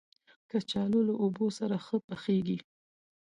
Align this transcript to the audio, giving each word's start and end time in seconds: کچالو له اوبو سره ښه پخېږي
کچالو 0.49 0.99
له 1.07 1.13
اوبو 1.23 1.45
سره 1.59 1.75
ښه 1.85 1.97
پخېږي 2.07 2.57